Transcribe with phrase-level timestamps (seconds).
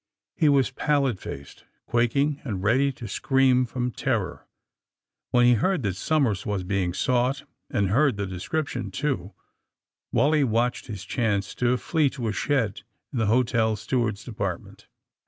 [0.35, 4.47] He was pallid faced, quaking and ready to scream, from terror.
[5.29, 9.35] When he heard that Somers was being sought, and heard the description, too,
[10.11, 12.81] Wally watched his chance to flee to a shed
[13.13, 14.87] in the hotel steward's depart ment.